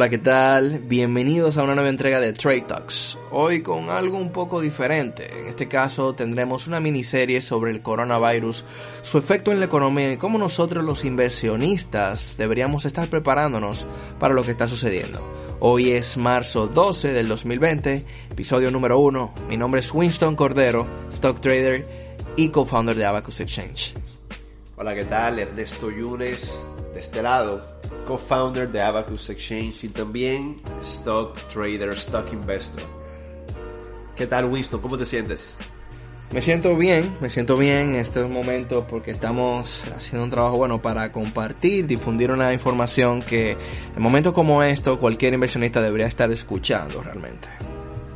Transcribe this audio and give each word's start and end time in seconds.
Hola, 0.00 0.08
¿qué 0.08 0.16
tal? 0.16 0.78
Bienvenidos 0.78 1.58
a 1.58 1.62
una 1.62 1.74
nueva 1.74 1.90
entrega 1.90 2.20
de 2.20 2.32
Trade 2.32 2.62
Talks. 2.62 3.18
Hoy 3.32 3.60
con 3.62 3.90
algo 3.90 4.16
un 4.16 4.32
poco 4.32 4.58
diferente. 4.58 5.40
En 5.40 5.46
este 5.46 5.68
caso 5.68 6.14
tendremos 6.14 6.66
una 6.66 6.80
miniserie 6.80 7.42
sobre 7.42 7.70
el 7.70 7.82
coronavirus, 7.82 8.64
su 9.02 9.18
efecto 9.18 9.52
en 9.52 9.58
la 9.58 9.66
economía 9.66 10.10
y 10.10 10.16
cómo 10.16 10.38
nosotros 10.38 10.82
los 10.84 11.04
inversionistas 11.04 12.34
deberíamos 12.38 12.86
estar 12.86 13.08
preparándonos 13.08 13.86
para 14.18 14.32
lo 14.32 14.42
que 14.42 14.52
está 14.52 14.66
sucediendo. 14.66 15.20
Hoy 15.60 15.90
es 15.90 16.16
marzo 16.16 16.66
12 16.66 17.12
del 17.12 17.28
2020, 17.28 18.06
episodio 18.30 18.70
número 18.70 18.98
1. 19.00 19.34
Mi 19.50 19.58
nombre 19.58 19.80
es 19.80 19.92
Winston 19.92 20.34
Cordero, 20.34 20.86
stock 21.10 21.42
trader 21.42 22.16
y 22.36 22.48
co-founder 22.48 22.96
de 22.96 23.04
Abacus 23.04 23.40
Exchange. 23.40 23.92
Hola, 24.76 24.94
¿qué 24.94 25.04
tal? 25.04 25.38
Ernesto 25.40 25.90
Yunes, 25.90 26.66
de 26.94 27.00
este 27.00 27.20
lado 27.20 27.79
co-founder 28.06 28.70
de 28.70 28.80
Abacus 28.80 29.30
Exchange 29.30 29.84
y 29.84 29.88
también 29.88 30.56
stock 30.80 31.38
trader, 31.52 31.90
stock 31.90 32.32
investor. 32.32 32.82
¿Qué 34.16 34.26
tal 34.26 34.46
Winston? 34.46 34.80
¿Cómo 34.80 34.98
te 34.98 35.06
sientes? 35.06 35.56
Me 36.32 36.42
siento 36.42 36.76
bien, 36.76 37.16
me 37.20 37.28
siento 37.28 37.56
bien 37.56 37.90
en 37.90 37.96
estos 37.96 38.30
momentos 38.30 38.84
porque 38.88 39.10
estamos 39.10 39.84
haciendo 39.96 40.22
un 40.22 40.30
trabajo 40.30 40.58
bueno 40.58 40.80
para 40.80 41.10
compartir, 41.10 41.88
difundir 41.88 42.30
una 42.30 42.52
información 42.52 43.20
que 43.20 43.56
en 43.96 44.02
momentos 44.02 44.32
como 44.32 44.62
estos 44.62 44.98
cualquier 44.98 45.34
inversionista 45.34 45.80
debería 45.80 46.06
estar 46.06 46.30
escuchando 46.30 47.02
realmente. 47.02 47.48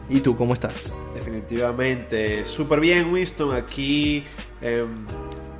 ¿Y 0.09 0.21
tú 0.21 0.37
cómo 0.37 0.55
estás? 0.55 0.75
Definitivamente, 1.13 2.45
súper 2.45 2.79
bien 2.79 3.13
Winston, 3.13 3.53
aquí 3.53 4.25
eh, 4.63 4.87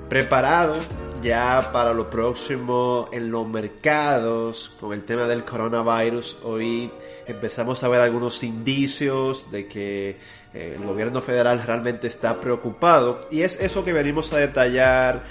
preparado 0.09 0.77
ya 1.25 1.71
para 1.73 1.95
lo 1.95 2.11
próximo 2.11 3.09
en 3.11 3.31
los 3.31 3.49
mercados 3.49 4.71
con 4.79 4.93
el 4.93 5.05
tema 5.05 5.27
del 5.27 5.43
coronavirus. 5.43 6.41
Hoy 6.45 6.91
empezamos 7.27 7.83
a 7.83 7.89
ver 7.89 8.03
algunos 8.03 8.43
indicios 8.45 9.51
de 9.51 9.67
que 9.67 10.19
eh, 10.53 10.77
el 10.77 10.85
gobierno 10.85 11.23
federal 11.23 11.63
realmente 11.65 12.09
está 12.09 12.39
preocupado 12.39 13.27
y 13.31 13.41
es 13.41 13.59
eso 13.59 13.83
que 13.83 13.95
venimos 13.95 14.35
a 14.35 14.37
detallar 14.37 15.25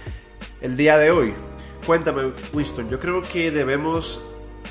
el 0.61 0.75
día 0.75 0.97
de 0.97 1.11
hoy. 1.11 1.35
Cuéntame, 1.85 2.33
Winston, 2.53 2.89
yo 2.89 2.99
creo 2.99 3.21
que 3.21 3.51
debemos 3.51 4.19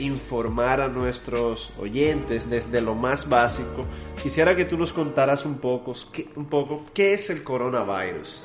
informar 0.00 0.80
a 0.80 0.88
nuestros 0.88 1.72
oyentes 1.78 2.50
desde 2.50 2.80
lo 2.80 2.96
más 2.96 3.28
básico. 3.28 3.86
Quisiera 4.20 4.56
que 4.56 4.64
tú 4.64 4.76
nos 4.76 4.92
contaras 4.92 5.46
un 5.46 5.58
poco, 5.58 5.94
un 6.34 6.46
poco 6.46 6.86
qué 6.92 7.14
es 7.14 7.30
el 7.30 7.44
coronavirus. 7.44 8.42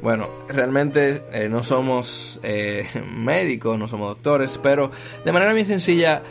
Bueno, 0.00 0.28
realmente 0.48 1.24
eh, 1.32 1.48
no 1.48 1.62
somos 1.62 2.38
eh, 2.42 2.86
médicos, 3.12 3.78
no 3.78 3.88
somos 3.88 4.08
doctores, 4.08 4.58
pero 4.62 4.90
de 5.24 5.32
manera 5.32 5.52
muy 5.52 5.64
sencilla, 5.64 6.22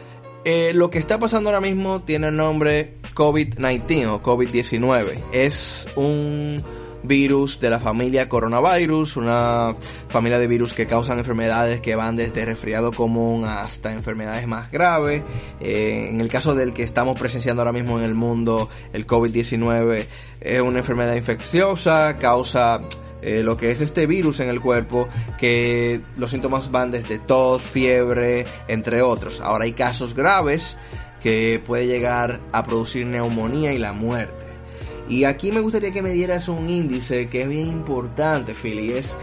eh, 0.46 0.72
lo 0.74 0.90
que 0.90 1.00
está 1.00 1.20
pasando 1.20 1.50
ahora 1.50 1.62
mismo 1.62 2.02
tiene 2.02 2.30
el 2.30 2.38
nombre 2.38 2.94
COVID-19 3.14 4.08
o 4.08 4.24
COVID-19. 4.24 5.22
Es 5.34 5.88
un 5.98 6.64
virus 7.04 7.60
de 7.60 7.70
la 7.70 7.80
familia 7.80 8.28
coronavirus, 8.28 9.18
una 9.18 9.76
familia 10.08 10.40
de 10.40 10.48
virus 10.48 10.74
que 10.74 10.88
causan 10.88 11.20
enfermedades 11.20 11.80
que 11.80 11.96
van 11.96 12.16
desde 12.16 12.46
resfriado 12.46 12.92
común 12.92 13.46
hasta 13.46 13.94
enfermedades 13.94 14.48
más 14.48 14.72
graves. 14.72 15.24
en 15.60 16.20
el 16.20 16.28
caso 16.30 16.56
del 16.56 16.74
que 16.74 16.84
estamos 16.84 17.18
presenciando 17.20 17.62
ahora 17.62 17.72
mismo 17.72 18.00
en 18.00 18.06
el 18.06 18.14
mundo, 18.14 18.68
el 18.94 19.06
COVID-19 19.06 20.06
es 20.42 20.62
una 20.62 20.80
enfermedad 20.80 21.16
infecciosa, 21.16 22.18
causa 22.18 22.82
eh, 23.22 23.42
lo 23.42 23.58
que 23.58 23.72
es 23.72 23.82
este 23.82 24.06
virus 24.06 24.40
en 24.40 24.50
el 24.50 24.62
cuerpo, 24.62 25.08
que 25.38 26.02
los 26.18 26.32
síntomas 26.32 26.72
van 26.72 26.92
desde 26.92 27.20
tos, 27.20 27.62
fiebre, 27.62 28.46
entre 28.68 29.02
otros. 29.02 29.42
Ahora 29.42 29.66
hay 29.66 29.74
casos 29.74 30.14
graves 30.14 30.78
que 31.22 31.62
puede 31.66 31.88
llegar 31.88 32.40
a 32.52 32.64
producir 32.64 33.06
neumonía 33.08 33.74
y 33.74 33.80
la 33.80 33.94
muerte. 33.94 34.46
Y 35.10 35.24
aquí 35.24 35.52
me 35.52 35.62
gustaría 35.62 35.92
que 35.92 36.02
me 36.02 36.12
dieras 36.12 36.48
un 36.48 36.70
índice 36.70 37.28
que 37.28 37.44
es 37.44 37.50
bien 37.50 37.68
importante, 37.70 38.54
Philly, 38.54 38.92
es 38.92 39.16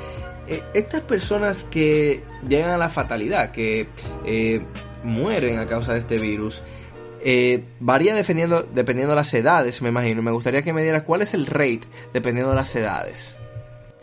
eh, 0.48 0.62
estas 0.74 1.02
personas 1.02 1.64
que 1.70 2.24
llegan 2.48 2.70
a 2.70 2.78
la 2.78 2.88
fatalidad, 2.88 3.52
que 3.52 3.88
eh, 4.24 4.62
mueren 5.04 5.58
a 5.58 5.66
causa 5.66 5.92
de 5.92 6.00
este 6.00 6.18
virus, 6.18 6.62
varía 7.80 8.14
dependiendo, 8.14 8.64
dependiendo 8.74 9.12
de 9.12 9.16
las 9.16 9.32
edades, 9.32 9.80
me 9.82 9.90
imagino. 9.90 10.20
Me 10.20 10.32
gustaría 10.32 10.62
que 10.62 10.72
me 10.72 10.82
dieras 10.82 11.02
cuál 11.04 11.22
es 11.22 11.32
el 11.32 11.46
rate 11.46 11.82
dependiendo 12.12 12.50
de 12.50 12.56
las 12.56 12.74
edades. 12.74 13.38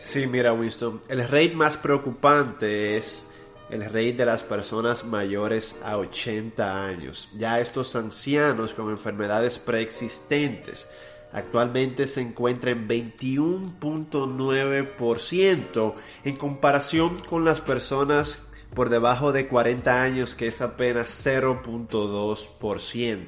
Sí, 0.02 0.26
mira 0.26 0.52
Winston, 0.52 1.00
el 1.10 1.22
rate 1.22 1.54
más 1.54 1.78
preocupante 1.78 2.98
es 2.98 3.30
el 3.70 3.86
rate 3.86 4.14
de 4.14 4.26
las 4.26 4.42
personas 4.42 5.06
mayores 5.06 5.80
a 5.84 5.98
80 5.98 6.86
años. 6.86 7.30
Ya 7.36 7.60
estos 7.60 7.96
ancianos 7.96 8.74
con 8.74 8.90
enfermedades 8.90 9.60
preexistentes 9.60 10.88
actualmente 11.32 12.08
se 12.08 12.22
encuentran 12.22 12.80
en 12.80 12.88
21.9% 13.20 15.94
en 16.24 16.36
comparación 16.36 17.20
con 17.20 17.46
las 17.46 17.62
personas 17.62 18.48
por 18.74 18.90
debajo 18.90 19.32
de 19.32 19.48
40 19.48 20.02
años 20.02 20.34
que 20.34 20.48
es 20.48 20.64
apenas 20.64 21.24
0.2%. 21.24 23.28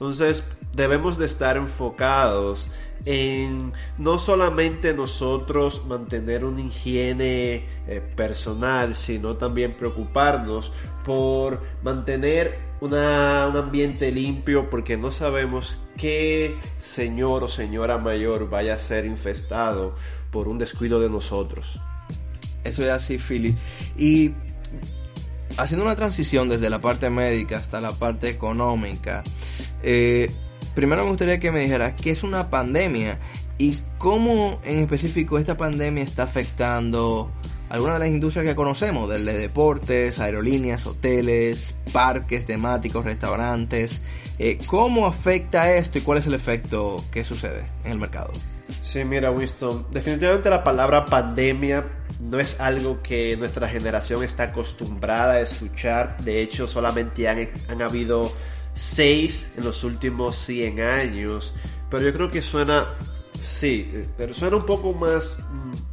Entonces 0.00 0.44
debemos 0.72 1.18
de 1.18 1.26
estar 1.26 1.58
enfocados 1.58 2.68
en 3.04 3.74
no 3.98 4.18
solamente 4.18 4.94
nosotros 4.94 5.84
mantener 5.86 6.42
una 6.46 6.62
higiene 6.62 7.66
eh, 7.86 8.02
personal, 8.16 8.94
sino 8.94 9.36
también 9.36 9.74
preocuparnos 9.74 10.72
por 11.04 11.60
mantener 11.82 12.58
un 12.80 12.94
ambiente 12.94 14.10
limpio 14.10 14.70
porque 14.70 14.96
no 14.96 15.10
sabemos 15.10 15.78
qué 15.98 16.56
señor 16.78 17.44
o 17.44 17.48
señora 17.48 17.98
mayor 17.98 18.48
vaya 18.48 18.76
a 18.76 18.78
ser 18.78 19.04
infestado 19.04 19.94
por 20.30 20.48
un 20.48 20.56
descuido 20.56 20.98
de 20.98 21.10
nosotros. 21.10 21.78
Eso 22.64 22.82
es 22.82 22.88
así, 22.88 23.18
Philly. 23.18 23.54
Y 23.98 24.32
haciendo 25.56 25.84
una 25.84 25.96
transición 25.96 26.48
desde 26.48 26.70
la 26.70 26.80
parte 26.80 27.10
médica 27.10 27.58
hasta 27.58 27.80
la 27.80 27.92
parte 27.92 28.28
económica, 28.28 29.22
eh, 29.82 30.30
primero 30.74 31.02
me 31.04 31.10
gustaría 31.10 31.38
que 31.38 31.50
me 31.50 31.60
dijeras 31.60 31.94
qué 32.00 32.10
es 32.10 32.22
una 32.22 32.50
pandemia 32.50 33.18
y 33.58 33.78
cómo 33.98 34.60
en 34.64 34.78
específico 34.78 35.38
esta 35.38 35.56
pandemia 35.56 36.02
está 36.02 36.22
afectando 36.22 37.30
algunas 37.70 37.96
de 37.96 38.00
las 38.00 38.08
industrias 38.08 38.44
que 38.44 38.56
conocemos, 38.56 39.08
desde 39.08 39.38
deportes, 39.38 40.18
aerolíneas, 40.18 40.86
hoteles, 40.86 41.76
parques 41.92 42.44
temáticos, 42.44 43.04
restaurantes. 43.04 44.00
Eh, 44.40 44.58
¿Cómo 44.66 45.06
afecta 45.06 45.72
esto 45.72 45.98
y 45.98 46.00
cuál 46.00 46.18
es 46.18 46.26
el 46.26 46.34
efecto 46.34 47.04
que 47.12 47.22
sucede 47.22 47.64
en 47.84 47.92
el 47.92 47.98
mercado? 47.98 48.32
Sí, 48.82 49.04
mira 49.04 49.30
Winston, 49.30 49.86
definitivamente 49.90 50.50
la 50.50 50.64
palabra 50.64 51.04
pandemia 51.04 51.84
no 52.20 52.38
es 52.38 52.60
algo 52.60 53.02
que 53.02 53.36
nuestra 53.36 53.68
generación 53.68 54.22
está 54.24 54.44
acostumbrada 54.44 55.34
a 55.34 55.40
escuchar. 55.40 56.16
De 56.22 56.42
hecho, 56.42 56.66
solamente 56.66 57.28
han, 57.28 57.46
han 57.68 57.82
habido 57.82 58.32
seis 58.74 59.52
en 59.56 59.64
los 59.64 59.84
últimos 59.84 60.36
100 60.36 60.80
años. 60.80 61.54
Pero 61.90 62.04
yo 62.04 62.12
creo 62.12 62.30
que 62.30 62.42
suena, 62.42 62.94
sí, 63.38 63.90
pero 64.16 64.32
suena 64.32 64.56
un 64.56 64.66
poco 64.66 64.92
más, 64.92 65.42
mm, 65.50 65.89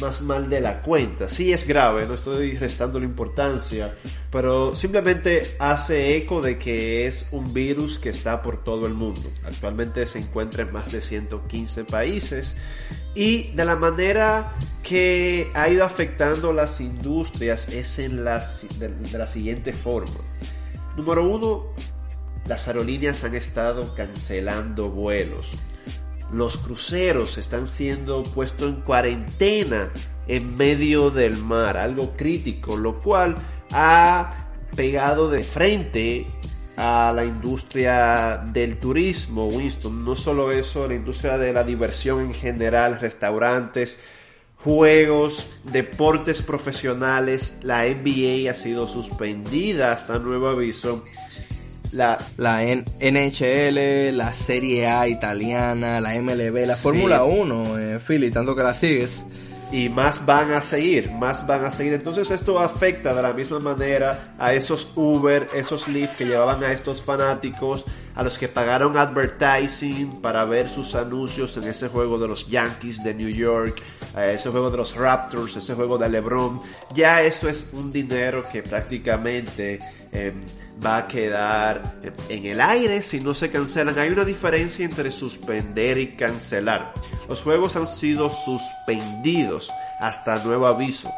más 0.00 0.20
mal 0.20 0.50
de 0.50 0.60
la 0.60 0.82
cuenta. 0.82 1.28
Sí 1.28 1.52
es 1.52 1.66
grave, 1.66 2.06
no 2.06 2.14
estoy 2.14 2.56
restando 2.56 2.98
la 2.98 3.04
importancia, 3.04 3.94
pero 4.30 4.74
simplemente 4.74 5.56
hace 5.58 6.16
eco 6.16 6.42
de 6.42 6.58
que 6.58 7.06
es 7.06 7.28
un 7.30 7.52
virus 7.52 7.98
que 7.98 8.10
está 8.10 8.42
por 8.42 8.64
todo 8.64 8.86
el 8.86 8.94
mundo. 8.94 9.30
Actualmente 9.44 10.06
se 10.06 10.18
encuentra 10.18 10.62
en 10.62 10.72
más 10.72 10.92
de 10.92 11.00
115 11.00 11.84
países 11.84 12.56
y 13.14 13.52
de 13.52 13.64
la 13.64 13.76
manera 13.76 14.54
que 14.82 15.50
ha 15.54 15.68
ido 15.68 15.84
afectando 15.84 16.52
las 16.52 16.80
industrias 16.80 17.68
es 17.68 17.98
en 17.98 18.24
la, 18.24 18.44
de 18.78 19.18
la 19.18 19.26
siguiente 19.26 19.72
forma. 19.72 20.20
Número 20.96 21.28
uno, 21.28 21.66
las 22.46 22.66
aerolíneas 22.68 23.24
han 23.24 23.34
estado 23.34 23.94
cancelando 23.94 24.90
vuelos. 24.90 25.52
Los 26.32 26.56
cruceros 26.56 27.38
están 27.38 27.66
siendo 27.66 28.22
puestos 28.22 28.70
en 28.70 28.80
cuarentena 28.80 29.90
en 30.26 30.56
medio 30.56 31.10
del 31.10 31.36
mar, 31.36 31.76
algo 31.76 32.16
crítico, 32.16 32.76
lo 32.76 32.98
cual 33.00 33.36
ha 33.72 34.48
pegado 34.74 35.30
de 35.30 35.42
frente 35.42 36.26
a 36.76 37.12
la 37.14 37.24
industria 37.24 38.42
del 38.52 38.78
turismo, 38.78 39.46
Winston. 39.46 40.04
No 40.04 40.16
solo 40.16 40.50
eso, 40.50 40.88
la 40.88 40.94
industria 40.94 41.38
de 41.38 41.52
la 41.52 41.62
diversión 41.62 42.20
en 42.20 42.34
general, 42.34 42.98
restaurantes, 43.00 44.00
juegos, 44.56 45.52
deportes 45.64 46.42
profesionales. 46.42 47.60
La 47.62 47.84
NBA 47.84 48.50
ha 48.50 48.54
sido 48.54 48.88
suspendida 48.88 49.92
hasta 49.92 50.18
nuevo 50.18 50.48
aviso 50.48 51.04
la, 51.92 52.18
la 52.36 52.62
NHL, 52.62 54.16
la 54.16 54.32
Serie 54.32 54.86
A 54.88 55.06
italiana, 55.08 56.00
la 56.00 56.14
MLB, 56.20 56.66
la 56.66 56.76
Fórmula 56.76 57.24
1, 57.24 57.78
eh, 57.78 57.98
Philly, 58.06 58.30
tanto 58.30 58.54
que 58.56 58.62
la 58.62 58.74
sigues. 58.74 59.24
y 59.72 59.88
más 59.88 60.24
van 60.24 60.52
a 60.52 60.62
seguir, 60.62 61.10
más 61.10 61.46
van 61.46 61.64
a 61.64 61.70
seguir. 61.70 61.94
Entonces 61.94 62.30
esto 62.30 62.60
afecta 62.60 63.12
de 63.12 63.22
la 63.22 63.32
misma 63.32 63.58
manera 63.58 64.34
a 64.38 64.52
esos 64.52 64.90
Uber, 64.94 65.48
esos 65.54 65.88
Lyft 65.88 66.16
que 66.16 66.24
llevaban 66.24 66.62
a 66.62 66.72
estos 66.72 67.02
fanáticos, 67.02 67.84
a 68.14 68.22
los 68.22 68.38
que 68.38 68.46
pagaron 68.46 68.96
advertising 68.96 70.20
para 70.20 70.44
ver 70.44 70.68
sus 70.68 70.94
anuncios 70.94 71.56
en 71.56 71.64
ese 71.64 71.88
juego 71.88 72.18
de 72.18 72.28
los 72.28 72.48
Yankees 72.48 73.02
de 73.02 73.14
New 73.14 73.30
York, 73.30 73.82
ese 74.16 74.50
juego 74.50 74.70
de 74.70 74.76
los 74.76 74.94
Raptors, 74.94 75.56
ese 75.56 75.74
juego 75.74 75.98
de 75.98 76.08
LeBron. 76.08 76.60
Ya 76.92 77.22
eso 77.22 77.48
es 77.48 77.68
un 77.72 77.92
dinero 77.92 78.44
que 78.50 78.62
prácticamente 78.62 79.80
em, 80.14 80.44
va 80.84 80.98
a 80.98 81.08
quedar 81.08 82.00
en 82.28 82.46
el 82.46 82.60
aire 82.60 83.02
si 83.02 83.20
no 83.20 83.34
se 83.34 83.50
cancelan. 83.50 83.98
Hay 83.98 84.10
una 84.10 84.24
diferencia 84.24 84.84
entre 84.84 85.10
suspender 85.10 85.98
y 85.98 86.16
cancelar. 86.16 86.94
Los 87.28 87.42
juegos 87.42 87.76
han 87.76 87.86
sido 87.86 88.30
suspendidos 88.30 89.70
hasta 90.00 90.42
nuevo 90.42 90.66
aviso. 90.66 91.10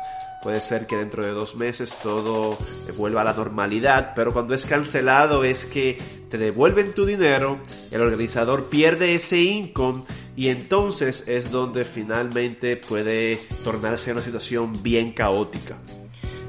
Puede 0.43 0.61
ser 0.61 0.87
que 0.87 0.97
dentro 0.97 1.25
de 1.25 1.33
dos 1.33 1.57
meses 1.57 1.95
todo 2.03 2.57
vuelva 2.97 3.23
a 3.23 3.25
la 3.25 3.33
normalidad, 3.33 4.13
pero 4.15 4.33
cuando 4.33 4.55
es 4.55 4.65
cancelado 4.65 5.43
es 5.43 5.65
que 5.65 5.99
te 6.31 6.39
devuelven 6.39 6.93
tu 6.93 7.05
dinero, 7.05 7.59
el 7.91 8.01
organizador 8.01 8.67
pierde 8.67 9.15
ese 9.15 9.39
income 9.39 10.05
y 10.37 10.49
entonces 10.49 11.27
es 11.27 11.51
donde 11.51 11.85
finalmente 11.85 12.77
puede 12.77 13.41
tornarse 13.65 14.13
una 14.13 14.23
situación 14.23 14.83
bien 14.83 15.13
caótica. 15.13 15.79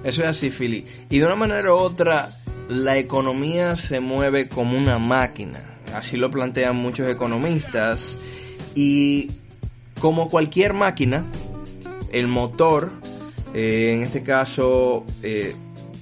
Eso 0.07 0.21
es 0.21 0.29
así, 0.29 0.49
Philly. 0.49 0.85
Y 1.09 1.19
de 1.19 1.25
una 1.25 1.35
manera 1.35 1.73
u 1.73 1.75
otra, 1.75 2.29
la 2.69 2.97
economía 2.97 3.75
se 3.75 3.99
mueve 3.99 4.47
como 4.47 4.77
una 4.77 4.99
máquina. 4.99 5.59
Así 5.93 6.15
lo 6.15 6.31
plantean 6.31 6.77
muchos 6.77 7.11
economistas. 7.11 8.17
Y 8.73 9.29
como 9.99 10.29
cualquier 10.29 10.73
máquina, 10.73 11.25
el 12.13 12.27
motor, 12.27 12.93
eh, 13.53 13.91
en 13.95 14.03
este 14.03 14.23
caso, 14.23 15.05
eh, 15.23 15.53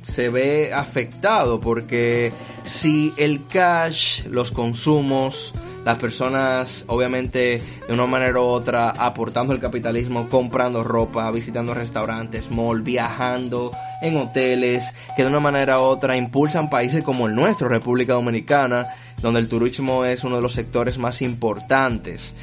se 0.04 0.30
ve 0.30 0.72
afectado 0.72 1.60
porque 1.60 2.31
si 2.63 3.12
el 3.18 3.48
cash, 3.48 4.25
los 4.28 4.52
consumos, 4.52 5.52
las 5.85 5.99
personas 5.99 6.83
obviamente 6.87 7.61
de 7.87 7.93
una 7.93 8.07
manera 8.07 8.41
u 8.41 8.43
otra 8.43 8.89
aportando 8.89 9.53
el 9.53 9.59
capitalismo, 9.59 10.27
comprando 10.27 10.83
ropa, 10.83 11.29
visitando 11.29 11.75
restaurantes, 11.75 12.49
mall, 12.49 12.81
viajando 12.81 13.71
en 14.01 14.17
hoteles, 14.17 14.93
que 15.15 15.21
de 15.21 15.29
una 15.29 15.39
manera 15.39 15.79
u 15.79 15.83
otra 15.83 16.17
impulsan 16.17 16.71
países 16.71 17.03
como 17.03 17.27
el 17.27 17.35
nuestro, 17.35 17.69
República 17.69 18.13
Dominicana, 18.13 18.87
donde 19.21 19.39
el 19.39 19.47
turismo 19.47 20.05
es 20.05 20.23
uno 20.23 20.37
de 20.37 20.41
los 20.41 20.53
sectores 20.53 20.97
más 20.97 21.21
importantes. 21.21 22.33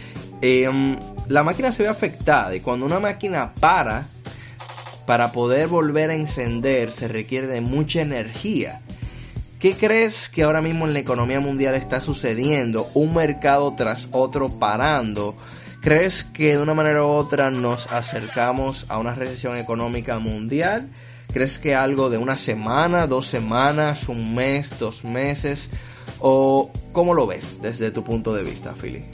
Em, 0.41 0.97
la 1.29 1.43
máquina 1.43 1.73
se 1.73 1.83
ve 1.83 1.89
afectada 1.89 2.55
y 2.55 2.61
cuando 2.61 2.87
una 2.87 3.01
máquina 3.01 3.53
para, 3.55 4.07
para 5.05 5.33
poder 5.33 5.67
volver 5.67 6.11
a 6.11 6.15
encender 6.15 6.93
se 6.93 7.09
requiere 7.09 7.49
de 7.49 7.61
mucha 7.61 8.03
energía. 8.03 8.83
¿Qué 9.63 9.77
crees 9.77 10.29
que 10.29 10.43
ahora 10.43 10.61
mismo 10.61 10.89
en 10.89 10.93
la 10.93 10.99
economía 10.99 11.39
mundial 11.39 11.77
está 11.77 12.01
sucediendo? 12.01 12.89
Un 12.95 13.15
mercado 13.15 13.73
tras 13.77 14.09
otro 14.11 14.49
parando. 14.49 15.37
¿Crees 15.81 16.25
que 16.25 16.57
de 16.57 16.63
una 16.65 16.75
manera 16.75 17.05
u 17.05 17.07
otra 17.07 17.49
nos 17.53 17.87
acercamos 17.87 18.87
a 18.89 18.99
una 18.99 19.15
recesión 19.15 19.57
económica 19.57 20.19
mundial? 20.19 20.89
¿Crees 21.33 21.61
que 21.61 21.77
algo 21.77 22.11
de 22.11 22.19
una 22.19 22.37
semana, 22.37 23.07
dos 23.07 23.29
semanas, 23.29 24.09
un 24.09 24.35
mes, 24.35 24.77
dos 24.81 25.05
meses? 25.05 25.71
¿O 26.19 26.73
cómo 26.91 27.15
lo 27.15 27.29
ves 27.29 27.63
desde 27.63 27.93
tu 27.93 28.03
punto 28.03 28.35
de 28.35 28.43
vista, 28.43 28.73
Philly? 28.73 29.05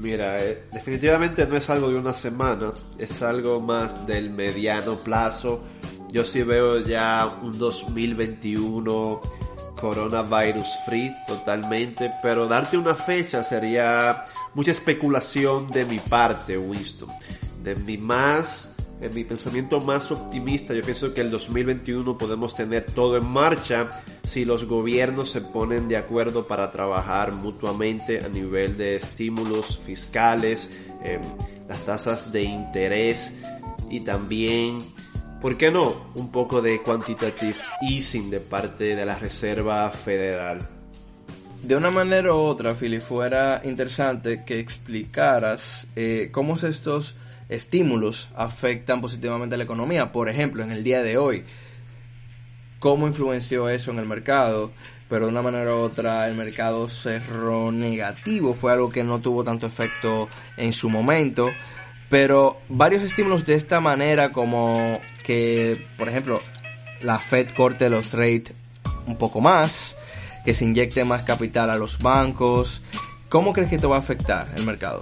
Mira, 0.00 0.42
eh, 0.42 0.62
definitivamente 0.72 1.46
no 1.46 1.58
es 1.58 1.68
algo 1.68 1.90
de 1.90 1.98
una 1.98 2.14
semana, 2.14 2.72
es 2.98 3.20
algo 3.20 3.60
más 3.60 4.06
del 4.06 4.30
mediano 4.30 4.94
plazo. 4.94 5.62
Yo 6.14 6.22
sí 6.22 6.44
veo 6.44 6.78
ya 6.78 7.28
un 7.42 7.58
2021 7.58 9.20
coronavirus 9.80 10.68
free 10.86 11.12
totalmente, 11.26 12.08
pero 12.22 12.46
darte 12.46 12.76
una 12.76 12.94
fecha 12.94 13.42
sería 13.42 14.22
mucha 14.54 14.70
especulación 14.70 15.72
de 15.72 15.84
mi 15.84 15.98
parte, 15.98 16.56
Winston. 16.56 17.08
De 17.64 17.74
mi 17.74 17.98
más 17.98 18.76
en 19.00 19.12
mi 19.12 19.24
pensamiento 19.24 19.80
más 19.80 20.12
optimista, 20.12 20.72
yo 20.72 20.82
pienso 20.82 21.12
que 21.12 21.20
el 21.20 21.32
2021 21.32 22.16
podemos 22.16 22.54
tener 22.54 22.86
todo 22.86 23.16
en 23.16 23.26
marcha 23.26 23.88
si 24.22 24.44
los 24.44 24.66
gobiernos 24.66 25.30
se 25.30 25.40
ponen 25.40 25.88
de 25.88 25.96
acuerdo 25.96 26.46
para 26.46 26.70
trabajar 26.70 27.32
mutuamente 27.32 28.24
a 28.24 28.28
nivel 28.28 28.78
de 28.78 28.94
estímulos 28.94 29.80
fiscales, 29.84 30.78
em, 31.02 31.20
las 31.68 31.84
tasas 31.84 32.30
de 32.30 32.44
interés 32.44 33.34
y 33.90 34.00
también, 34.00 34.78
¿por 35.44 35.58
qué 35.58 35.70
no?, 35.70 36.06
un 36.14 36.32
poco 36.32 36.62
de 36.62 36.80
quantitative 36.80 37.58
easing 37.82 38.30
de 38.30 38.40
parte 38.40 38.96
de 38.96 39.04
la 39.04 39.18
Reserva 39.18 39.90
Federal. 39.90 40.66
De 41.60 41.76
una 41.76 41.90
manera 41.90 42.32
u 42.32 42.38
otra, 42.38 42.72
Philly, 42.72 42.98
fuera 42.98 43.60
interesante 43.62 44.42
que 44.46 44.58
explicaras 44.58 45.86
eh, 45.96 46.30
cómo 46.32 46.54
estos 46.54 47.16
estímulos 47.50 48.30
afectan 48.34 49.02
positivamente 49.02 49.56
a 49.56 49.58
la 49.58 49.64
economía. 49.64 50.12
Por 50.12 50.30
ejemplo, 50.30 50.62
en 50.62 50.72
el 50.72 50.82
día 50.82 51.02
de 51.02 51.18
hoy, 51.18 51.44
¿cómo 52.78 53.06
influenció 53.06 53.68
eso 53.68 53.90
en 53.90 53.98
el 53.98 54.06
mercado? 54.06 54.72
Pero 55.10 55.26
de 55.26 55.32
una 55.32 55.42
manera 55.42 55.74
u 55.74 55.80
otra 55.80 56.26
el 56.26 56.36
mercado 56.36 56.88
cerró 56.88 57.70
negativo, 57.70 58.54
fue 58.54 58.72
algo 58.72 58.88
que 58.88 59.04
no 59.04 59.20
tuvo 59.20 59.44
tanto 59.44 59.66
efecto 59.66 60.30
en 60.56 60.72
su 60.72 60.88
momento. 60.88 61.50
Pero 62.14 62.58
varios 62.68 63.02
estímulos 63.02 63.44
de 63.44 63.54
esta 63.54 63.80
manera 63.80 64.30
como 64.30 65.00
que, 65.24 65.84
por 65.98 66.08
ejemplo, 66.08 66.40
la 67.00 67.18
Fed 67.18 67.48
corte 67.50 67.90
los 67.90 68.12
rates 68.12 68.52
un 69.08 69.18
poco 69.18 69.40
más, 69.40 69.96
que 70.44 70.54
se 70.54 70.64
inyecte 70.64 71.04
más 71.04 71.24
capital 71.24 71.70
a 71.70 71.76
los 71.76 71.98
bancos. 71.98 72.82
¿Cómo 73.28 73.52
crees 73.52 73.68
que 73.68 73.74
esto 73.74 73.88
va 73.88 73.96
a 73.96 73.98
afectar 73.98 74.46
el 74.54 74.62
mercado? 74.62 75.00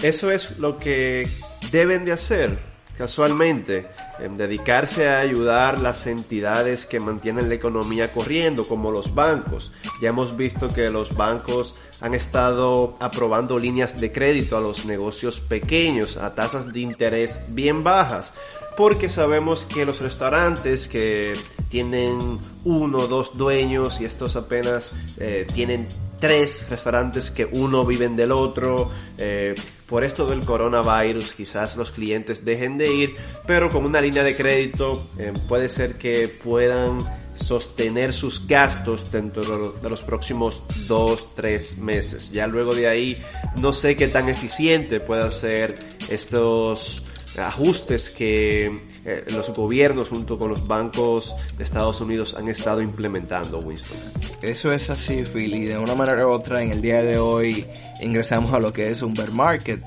Eso 0.00 0.30
es 0.30 0.58
lo 0.60 0.78
que 0.78 1.28
deben 1.72 2.04
de 2.04 2.12
hacer 2.12 2.60
casualmente, 2.96 3.88
en 4.20 4.36
dedicarse 4.36 5.08
a 5.08 5.18
ayudar 5.18 5.78
las 5.78 6.06
entidades 6.06 6.86
que 6.86 7.00
mantienen 7.00 7.48
la 7.48 7.54
economía 7.54 8.12
corriendo, 8.12 8.68
como 8.68 8.92
los 8.92 9.12
bancos. 9.14 9.72
Ya 10.00 10.10
hemos 10.10 10.36
visto 10.36 10.68
que 10.68 10.88
los 10.90 11.16
bancos 11.16 11.74
han 12.00 12.14
estado 12.14 12.96
aprobando 13.00 13.58
líneas 13.58 14.00
de 14.00 14.12
crédito 14.12 14.56
a 14.56 14.60
los 14.60 14.84
negocios 14.86 15.40
pequeños 15.40 16.16
a 16.16 16.34
tasas 16.34 16.72
de 16.72 16.80
interés 16.80 17.40
bien 17.48 17.84
bajas, 17.84 18.32
porque 18.76 19.08
sabemos 19.08 19.64
que 19.64 19.84
los 19.84 20.00
restaurantes 20.00 20.88
que 20.88 21.34
tienen 21.68 22.38
uno 22.64 22.98
o 22.98 23.06
dos 23.06 23.36
dueños 23.36 24.00
y 24.00 24.04
estos 24.04 24.36
apenas 24.36 24.92
eh, 25.18 25.46
tienen 25.52 25.86
tres 26.18 26.66
restaurantes 26.70 27.30
que 27.30 27.46
uno 27.46 27.84
viven 27.84 28.16
del 28.16 28.32
otro. 28.32 28.90
Eh, 29.18 29.54
por 29.90 30.04
esto 30.04 30.24
del 30.26 30.44
coronavirus 30.44 31.34
quizás 31.34 31.76
los 31.76 31.90
clientes 31.90 32.44
dejen 32.44 32.78
de 32.78 32.94
ir, 32.94 33.16
pero 33.46 33.68
con 33.68 33.84
una 33.84 34.00
línea 34.00 34.22
de 34.22 34.36
crédito 34.36 35.08
eh, 35.18 35.32
puede 35.48 35.68
ser 35.68 35.98
que 35.98 36.28
puedan 36.28 37.00
sostener 37.34 38.12
sus 38.12 38.46
gastos 38.46 39.10
dentro 39.10 39.72
de 39.72 39.90
los 39.90 40.02
próximos 40.02 40.62
dos, 40.86 41.34
tres 41.34 41.78
meses. 41.78 42.30
Ya 42.30 42.46
luego 42.46 42.74
de 42.74 42.86
ahí 42.86 43.16
no 43.56 43.72
sé 43.72 43.96
qué 43.96 44.08
tan 44.08 44.28
eficiente 44.28 45.00
pueda 45.00 45.30
ser 45.30 45.74
estos 46.08 47.02
ajustes 47.36 48.10
que 48.10 48.66
eh, 49.04 49.24
los 49.32 49.50
gobiernos 49.54 50.08
junto 50.08 50.38
con 50.38 50.50
los 50.50 50.66
bancos 50.66 51.34
de 51.56 51.64
Estados 51.64 52.00
Unidos 52.00 52.34
han 52.34 52.48
estado 52.48 52.82
implementando, 52.82 53.60
Winston. 53.60 53.98
Eso 54.42 54.72
es 54.72 54.90
así, 54.90 55.24
Phil, 55.24 55.54
y 55.54 55.64
de 55.64 55.78
una 55.78 55.94
manera 55.94 56.26
u 56.26 56.30
otra 56.30 56.62
en 56.62 56.70
el 56.70 56.82
día 56.82 57.02
de 57.02 57.18
hoy 57.18 57.66
ingresamos 58.00 58.52
a 58.52 58.58
lo 58.58 58.72
que 58.72 58.90
es 58.90 59.02
un 59.02 59.14
bear 59.14 59.30
market, 59.30 59.82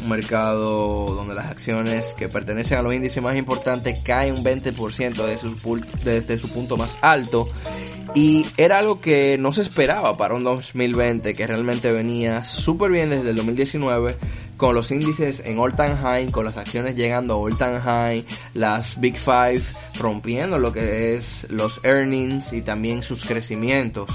un 0.00 0.08
mercado 0.08 1.14
donde 1.14 1.34
las 1.34 1.46
acciones 1.46 2.14
que 2.14 2.28
pertenecen 2.28 2.78
a 2.78 2.82
los 2.82 2.94
índices 2.94 3.22
más 3.22 3.36
importantes 3.36 3.98
caen 4.00 4.34
un 4.34 4.44
20% 4.44 5.84
desde 6.02 6.38
su 6.38 6.48
punto 6.48 6.76
más 6.76 6.96
alto 7.00 7.48
y 8.14 8.46
era 8.56 8.78
algo 8.78 9.00
que 9.00 9.38
no 9.38 9.52
se 9.52 9.62
esperaba 9.62 10.16
para 10.16 10.34
un 10.34 10.44
2020 10.44 11.34
que 11.34 11.46
realmente 11.46 11.92
venía 11.92 12.44
súper 12.44 12.90
bien 12.90 13.10
desde 13.10 13.30
el 13.30 13.36
2019 13.36 14.16
con 14.56 14.74
los 14.74 14.90
índices 14.90 15.42
en 15.44 15.58
all 15.58 15.74
time 15.74 15.96
high, 15.96 16.30
con 16.30 16.44
las 16.44 16.56
acciones 16.56 16.94
llegando 16.94 17.34
a 17.34 17.36
all 17.38 17.56
time 17.56 17.80
high, 17.80 18.24
las 18.54 19.00
Big 19.00 19.16
Five 19.16 19.62
rompiendo 19.98 20.58
lo 20.58 20.72
que 20.72 21.14
es 21.14 21.46
los 21.50 21.80
earnings 21.84 22.52
y 22.52 22.60
también 22.62 23.02
sus 23.02 23.24
crecimientos. 23.24 24.10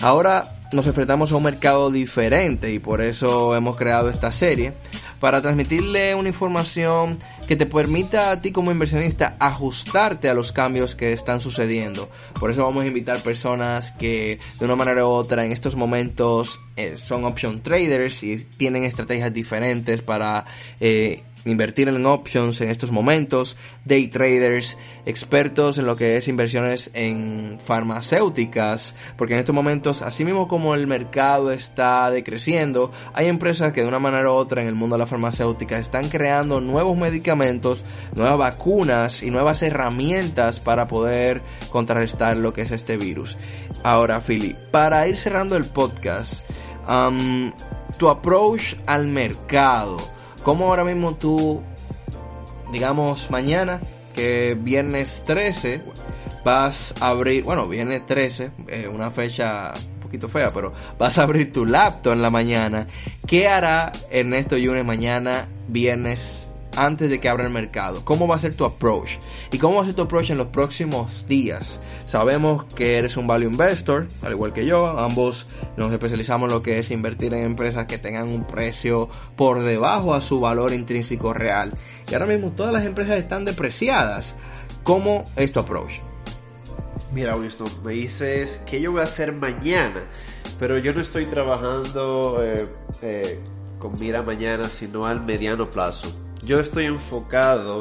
Ahora 0.00 0.53
nos 0.72 0.86
enfrentamos 0.86 1.32
a 1.32 1.36
un 1.36 1.42
mercado 1.42 1.90
diferente 1.90 2.72
y 2.72 2.78
por 2.78 3.00
eso 3.00 3.54
hemos 3.54 3.76
creado 3.76 4.08
esta 4.08 4.32
serie 4.32 4.72
para 5.20 5.40
transmitirle 5.40 6.14
una 6.14 6.28
información 6.28 7.18
que 7.46 7.56
te 7.56 7.66
permita 7.66 8.30
a 8.30 8.42
ti 8.42 8.52
como 8.52 8.72
inversionista 8.72 9.36
ajustarte 9.38 10.28
a 10.28 10.34
los 10.34 10.52
cambios 10.52 10.94
que 10.94 11.12
están 11.12 11.40
sucediendo. 11.40 12.08
Por 12.38 12.50
eso 12.50 12.62
vamos 12.62 12.84
a 12.84 12.86
invitar 12.86 13.22
personas 13.22 13.92
que 13.92 14.38
de 14.58 14.64
una 14.64 14.76
manera 14.76 15.06
u 15.06 15.08
otra 15.08 15.44
en 15.44 15.52
estos 15.52 15.76
momentos 15.76 16.60
eh, 16.76 16.96
son 16.98 17.24
option 17.24 17.62
traders 17.62 18.22
y 18.22 18.36
tienen 18.36 18.84
estrategias 18.84 19.32
diferentes 19.32 20.02
para 20.02 20.44
eh, 20.80 21.22
invertir 21.44 21.88
en 21.88 22.06
options 22.06 22.60
en 22.60 22.70
estos 22.70 22.90
momentos, 22.90 23.56
day 23.84 24.08
traders, 24.08 24.76
expertos 25.06 25.78
en 25.78 25.86
lo 25.86 25.96
que 25.96 26.16
es 26.16 26.28
inversiones 26.28 26.90
en 26.94 27.58
farmacéuticas, 27.64 28.94
porque 29.16 29.34
en 29.34 29.40
estos 29.40 29.54
momentos, 29.54 30.02
así 30.02 30.24
mismo 30.24 30.48
como 30.48 30.74
el 30.74 30.86
mercado 30.86 31.50
está 31.50 32.10
decreciendo, 32.10 32.90
hay 33.12 33.26
empresas 33.26 33.72
que 33.72 33.82
de 33.82 33.88
una 33.88 33.98
manera 33.98 34.30
u 34.30 34.34
otra 34.34 34.62
en 34.62 34.68
el 34.68 34.74
mundo 34.74 34.96
de 34.96 35.00
la 35.00 35.06
farmacéutica 35.06 35.78
están 35.78 36.08
creando 36.08 36.60
nuevos 36.60 36.96
medicamentos, 36.96 37.84
nuevas 38.14 38.38
vacunas 38.38 39.22
y 39.22 39.30
nuevas 39.30 39.62
herramientas 39.62 40.60
para 40.60 40.88
poder 40.88 41.42
contrarrestar 41.70 42.38
lo 42.38 42.52
que 42.52 42.62
es 42.62 42.70
este 42.70 42.96
virus. 42.96 43.36
Ahora, 43.82 44.20
Philly, 44.20 44.56
para 44.70 45.06
ir 45.06 45.16
cerrando 45.16 45.56
el 45.56 45.64
podcast, 45.64 46.48
um, 46.88 47.52
tu 47.98 48.08
approach 48.08 48.74
al 48.86 49.06
mercado, 49.06 50.13
¿cómo 50.44 50.66
ahora 50.66 50.84
mismo 50.84 51.14
tú, 51.14 51.60
digamos, 52.70 53.30
mañana, 53.30 53.80
que 54.14 54.56
viernes 54.60 55.24
13, 55.26 55.82
vas 56.44 56.94
a 57.00 57.08
abrir, 57.08 57.42
bueno, 57.42 57.66
viernes 57.66 58.06
13, 58.06 58.50
eh, 58.68 58.86
una 58.86 59.10
fecha 59.10 59.72
un 59.94 60.00
poquito 60.00 60.28
fea, 60.28 60.50
pero 60.50 60.72
vas 60.98 61.18
a 61.18 61.24
abrir 61.24 61.52
tu 61.52 61.66
laptop 61.66 62.12
en 62.12 62.22
la 62.22 62.30
mañana. 62.30 62.86
¿Qué 63.26 63.48
hará 63.48 63.90
Ernesto 64.10 64.56
Yunes 64.56 64.84
mañana, 64.84 65.46
viernes 65.66 66.43
antes 66.76 67.10
de 67.10 67.20
que 67.20 67.28
abra 67.28 67.44
el 67.44 67.52
mercado? 67.52 68.04
¿Cómo 68.04 68.26
va 68.26 68.36
a 68.36 68.38
ser 68.38 68.54
tu 68.54 68.64
approach? 68.64 69.18
¿Y 69.50 69.58
cómo 69.58 69.76
va 69.76 69.82
a 69.82 69.86
ser 69.86 69.94
tu 69.94 70.02
approach 70.02 70.30
en 70.30 70.38
los 70.38 70.48
próximos 70.48 71.26
días? 71.26 71.80
Sabemos 72.06 72.64
que 72.74 72.98
eres 72.98 73.16
un 73.16 73.26
value 73.26 73.48
investor, 73.48 74.08
al 74.22 74.32
igual 74.32 74.52
que 74.52 74.66
yo. 74.66 74.98
Ambos 74.98 75.46
nos 75.76 75.92
especializamos 75.92 76.48
en 76.48 76.54
lo 76.54 76.62
que 76.62 76.78
es 76.78 76.90
invertir 76.90 77.34
en 77.34 77.44
empresas 77.44 77.86
que 77.86 77.98
tengan 77.98 78.30
un 78.30 78.46
precio 78.46 79.08
por 79.36 79.62
debajo 79.62 80.14
a 80.14 80.20
su 80.20 80.40
valor 80.40 80.72
intrínseco 80.72 81.32
real. 81.32 81.72
Y 82.10 82.14
ahora 82.14 82.26
mismo 82.26 82.52
todas 82.52 82.72
las 82.72 82.86
empresas 82.86 83.18
están 83.18 83.44
depreciadas. 83.44 84.34
¿Cómo 84.82 85.24
es 85.36 85.52
tu 85.52 85.60
approach? 85.60 86.00
Mira, 87.12 87.36
Winston, 87.36 87.68
me 87.84 87.92
dices 87.92 88.60
que 88.66 88.80
yo 88.80 88.92
voy 88.92 89.00
a 89.00 89.04
hacer 89.04 89.32
mañana, 89.32 90.04
pero 90.58 90.78
yo 90.78 90.92
no 90.92 91.00
estoy 91.00 91.26
trabajando 91.26 92.42
eh, 92.42 92.66
eh, 93.02 93.40
con 93.78 93.94
mira 94.00 94.22
mañana, 94.22 94.64
sino 94.64 95.04
al 95.04 95.24
mediano 95.24 95.70
plazo. 95.70 96.23
Yo 96.44 96.60
estoy 96.60 96.84
enfocado 96.84 97.80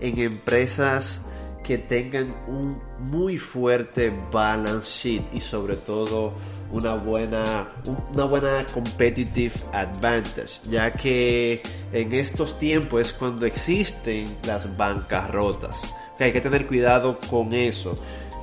en 0.00 0.18
empresas 0.18 1.22
que 1.64 1.78
tengan 1.78 2.34
un 2.48 2.80
muy 2.98 3.38
fuerte 3.38 4.12
balance 4.32 4.90
sheet 4.90 5.22
y 5.32 5.40
sobre 5.40 5.76
todo 5.76 6.34
una 6.72 6.94
buena, 6.94 7.68
una 8.12 8.24
buena 8.24 8.66
competitive 8.72 9.54
advantage, 9.72 10.60
ya 10.68 10.92
que 10.92 11.62
en 11.92 12.12
estos 12.12 12.58
tiempos 12.58 13.00
es 13.02 13.12
cuando 13.12 13.46
existen 13.46 14.38
las 14.44 14.76
bancarrotas. 14.76 15.82
Que 16.18 16.24
hay 16.24 16.32
que 16.32 16.40
tener 16.40 16.66
cuidado 16.66 17.18
con 17.28 17.54
eso. 17.54 17.94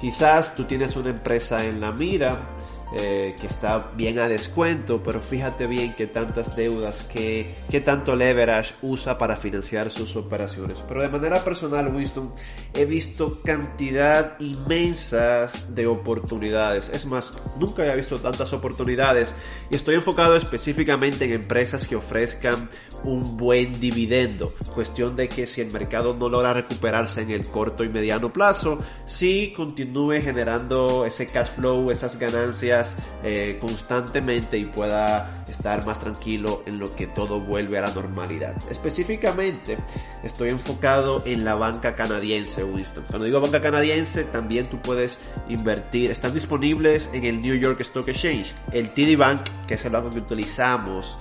Quizás 0.01 0.55
tú 0.55 0.63
tienes 0.63 0.95
una 0.95 1.09
empresa 1.09 1.63
en 1.65 1.79
la 1.79 1.91
mira 1.91 2.56
eh, 2.94 3.36
que 3.39 3.48
está 3.48 3.91
bien 3.96 4.17
a 4.20 4.29
descuento, 4.29 5.03
pero 5.03 5.20
fíjate 5.20 5.67
bien 5.67 5.94
que 5.94 6.08
tantas 6.08 6.56
deudas, 6.56 7.01
que, 7.03 7.53
que 7.70 7.82
tanto 7.82 8.15
leverage 8.15 8.75
usa 8.82 9.17
para 9.17 9.36
financiar 9.36 9.91
sus 9.91 10.15
operaciones. 10.15 10.77
Pero 10.88 11.01
de 11.01 11.10
manera 11.10 11.44
personal, 11.44 11.94
Winston, 11.94 12.32
he 12.74 12.86
visto 12.86 13.41
cantidad 13.44 14.39
inmensas 14.39 15.75
de 15.75 15.86
oportunidades. 15.86 16.89
Es 16.94 17.06
más, 17.06 17.41
nunca 17.60 17.82
había 17.82 17.96
visto 17.96 18.20
tantas 18.20 18.53
oportunidades 18.53 19.36
y 19.70 19.75
estoy 19.75 19.96
enfocado 19.96 20.38
específicamente 20.38 21.25
en 21.25 21.34
empresas 21.34 21.86
que 21.86 21.98
ofrezcan 21.98 22.70
un 23.03 23.36
buen 23.36 23.82
dividendo. 23.82 24.53
Cuestión 24.74 25.17
de 25.17 25.27
que 25.27 25.46
si 25.46 25.60
el 25.60 25.74
mercado 25.74 26.15
no 26.17 26.29
logra 26.29 26.53
recuperarse 26.53 27.22
en 27.22 27.32
el 27.32 27.46
corto 27.48 27.84
y 27.84 27.89
mediano 27.89 28.32
plazo, 28.32 28.79
sí 29.06 29.53
continúe 29.56 30.22
generando 30.22 31.06
ese 31.06 31.27
cash 31.27 31.50
flow, 31.50 31.91
esas 31.91 32.17
ganancias 32.17 32.76
eh, 33.24 33.57
constantemente 33.60 34.57
y 34.57 34.65
pueda 34.65 35.43
estar 35.48 35.86
más 35.86 36.00
tranquilo 36.00 36.63
en 36.65 36.79
lo 36.79 36.93
que 36.96 37.07
todo 37.07 37.39
vuelve 37.39 37.77
a 37.77 37.81
la 37.81 37.91
normalidad. 37.91 38.55
Específicamente 38.69 39.77
estoy 40.24 40.50
enfocado 40.50 41.24
en 41.25 41.46
la 41.46 41.55
banca 41.55 41.96
canadiense, 41.96 42.63
Winston. 42.63 43.05
Cuando 43.07 43.25
digo 43.25 43.41
banca 43.41 43.62
canadiense, 43.62 44.24
también 44.25 44.69
tú 44.69 44.79
puedes 44.81 45.19
invertir. 45.50 46.12
Están 46.12 46.34
disponibles 46.34 47.10
en 47.13 47.25
el 47.25 47.41
New 47.41 47.55
York 47.55 47.79
Stock 47.81 48.07
Exchange. 48.07 48.53
El 48.72 48.89
TD 48.89 49.17
Bank, 49.17 49.48
que 49.67 49.75
es 49.75 49.86
el 49.86 49.91
banco 49.91 50.10
que 50.10 50.19
utilizamos 50.19 51.17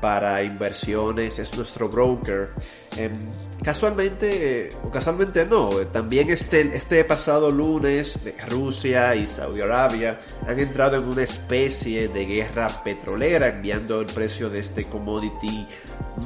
para 0.00 0.42
inversiones, 0.42 1.38
es 1.38 1.56
nuestro 1.56 1.88
broker. 1.88 2.50
Em, 2.96 3.28
casualmente, 3.62 4.68
o 4.84 4.90
casualmente 4.90 5.44
no, 5.46 5.70
también 5.92 6.30
este, 6.30 6.76
este 6.76 7.04
pasado 7.04 7.50
lunes 7.50 8.20
Rusia 8.48 9.14
y 9.14 9.26
Saudi 9.26 9.60
Arabia 9.60 10.20
han 10.46 10.58
entrado 10.58 10.96
en 10.96 11.08
una 11.08 11.22
especie 11.22 12.08
de 12.08 12.26
guerra 12.26 12.68
petrolera, 12.82 13.48
enviando 13.48 14.00
el 14.00 14.06
precio 14.06 14.48
de 14.50 14.60
este 14.60 14.84
commodity 14.84 15.66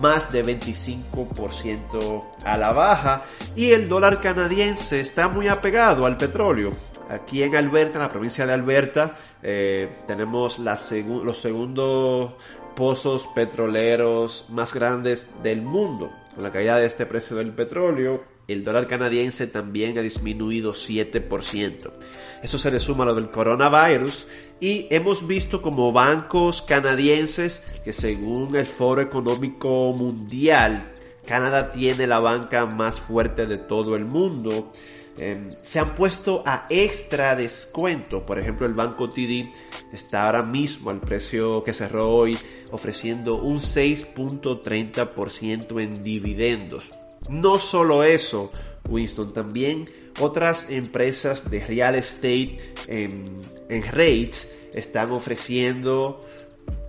más 0.00 0.32
de 0.32 0.44
25% 0.44 2.24
a 2.44 2.56
la 2.56 2.72
baja 2.72 3.22
y 3.54 3.72
el 3.72 3.88
dólar 3.88 4.20
canadiense 4.20 5.00
está 5.00 5.28
muy 5.28 5.48
apegado 5.48 6.06
al 6.06 6.16
petróleo. 6.16 6.72
Aquí 7.08 7.42
en 7.42 7.54
Alberta, 7.56 7.94
en 7.96 8.02
la 8.02 8.10
provincia 8.10 8.46
de 8.46 8.52
Alberta, 8.54 9.18
eh, 9.42 9.98
tenemos 10.06 10.58
los 10.58 11.36
segundos 11.38 12.32
pozos 12.74 13.28
petroleros 13.34 14.46
más 14.48 14.72
grandes 14.72 15.30
del 15.42 15.62
mundo. 15.62 16.12
Con 16.34 16.44
la 16.44 16.52
caída 16.52 16.78
de 16.78 16.86
este 16.86 17.06
precio 17.06 17.36
del 17.36 17.52
petróleo, 17.52 18.24
el 18.48 18.64
dólar 18.64 18.86
canadiense 18.86 19.46
también 19.46 19.98
ha 19.98 20.02
disminuido 20.02 20.72
7%. 20.72 21.92
Eso 22.42 22.58
se 22.58 22.70
le 22.70 22.80
suma 22.80 23.04
a 23.04 23.08
lo 23.08 23.14
del 23.14 23.30
coronavirus 23.30 24.26
y 24.60 24.86
hemos 24.90 25.26
visto 25.26 25.62
como 25.62 25.92
bancos 25.92 26.62
canadienses 26.62 27.64
que 27.84 27.92
según 27.92 28.56
el 28.56 28.66
Foro 28.66 29.00
Económico 29.00 29.94
Mundial, 29.96 30.92
Canadá 31.26 31.70
tiene 31.70 32.06
la 32.06 32.18
banca 32.18 32.66
más 32.66 32.98
fuerte 32.98 33.46
de 33.46 33.58
todo 33.58 33.94
el 33.94 34.04
mundo 34.04 34.72
Em, 35.18 35.50
se 35.62 35.78
han 35.78 35.94
puesto 35.94 36.42
a 36.46 36.66
extra 36.70 37.36
descuento. 37.36 38.24
Por 38.24 38.38
ejemplo, 38.38 38.66
el 38.66 38.72
banco 38.72 39.10
TD 39.10 39.52
está 39.92 40.24
ahora 40.26 40.42
mismo 40.42 40.90
al 40.90 41.00
precio 41.00 41.62
que 41.62 41.72
cerró 41.72 42.10
hoy 42.10 42.38
ofreciendo 42.70 43.36
un 43.36 43.58
6.30% 43.58 45.82
en 45.82 46.02
dividendos. 46.02 46.90
No 47.28 47.58
solo 47.58 48.02
eso, 48.02 48.50
Winston, 48.88 49.32
también 49.32 49.84
otras 50.18 50.70
empresas 50.70 51.50
de 51.50 51.64
real 51.64 51.94
estate 51.94 52.58
en, 52.88 53.38
en 53.68 53.82
rates 53.82 54.52
están 54.74 55.12
ofreciendo 55.12 56.26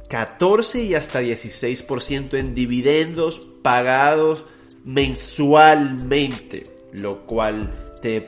14 0.09 0.83
y 0.83 0.95
hasta 0.95 1.21
16% 1.21 2.37
en 2.37 2.55
dividendos 2.55 3.47
pagados 3.61 4.45
mensualmente, 4.85 6.63
lo 6.93 7.25
cual 7.25 7.92
te, 8.03 8.19